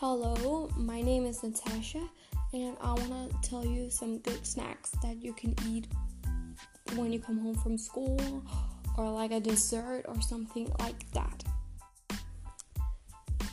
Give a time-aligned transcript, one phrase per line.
[0.00, 2.08] Hello, my name is Natasha,
[2.52, 5.88] and I want to tell you some good snacks that you can eat
[6.94, 8.16] when you come home from school,
[8.96, 11.42] or like a dessert or something like that.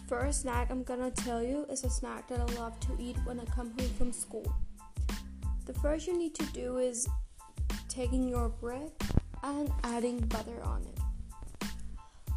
[0.07, 3.39] First snack I'm gonna tell you is a snack that I love to eat when
[3.39, 4.45] I come home from school.
[5.65, 7.09] The first you need to do is
[7.89, 8.91] taking your bread
[9.41, 11.04] and adding butter on it.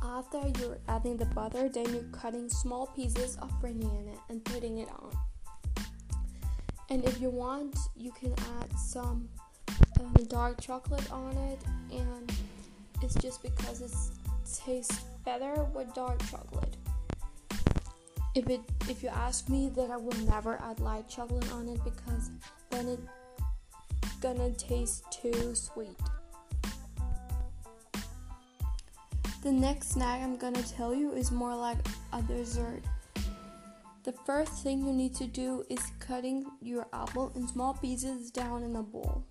[0.02, 4.88] After you're adding the butter, then you're cutting small pieces of banana and putting it
[4.88, 5.10] on.
[6.90, 9.28] And if you want, you can add some
[10.00, 12.32] um, dark chocolate on it, and
[13.02, 13.92] it's just because it
[14.64, 16.76] tastes better with dark chocolate.
[18.34, 21.82] If it, if you ask me, then I will never add light chocolate on it
[21.84, 22.30] because
[22.70, 25.96] then it's gonna taste too sweet.
[29.48, 31.78] The next snack I'm gonna tell you is more like
[32.12, 32.82] a dessert.
[34.02, 38.62] The first thing you need to do is cutting your apple in small pieces down
[38.62, 39.24] in a bowl.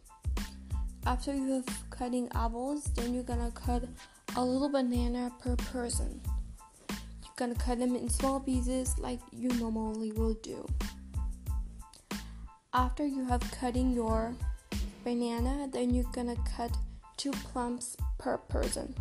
[1.05, 3.83] After you have cutting apples, then you're gonna cut
[4.35, 6.19] a little banana per person.
[6.89, 10.67] You're gonna cut them in small pieces like you normally will do.
[12.73, 14.33] After you have cutting your
[15.03, 16.75] banana, then you're gonna cut
[17.17, 18.95] two plums per person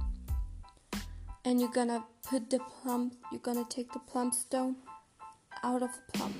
[1.46, 4.74] and you're gonna put the plum you're gonna take the plum stone
[5.62, 6.34] out of the plum.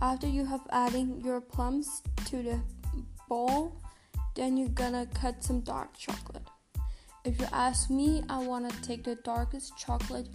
[0.00, 2.60] After you have adding your plums to the
[3.28, 3.76] bowl
[4.36, 6.46] then you're gonna cut some dark chocolate.
[7.24, 10.28] If you ask me i want to take the darkest chocolate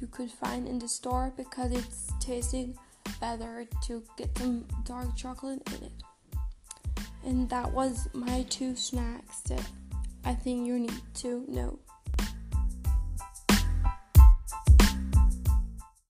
[0.00, 2.74] you could find in the store because it's tasting
[3.20, 5.92] better to get some dark chocolate in it.
[7.24, 9.68] And that was my two snacks that
[10.24, 11.78] i think you need to know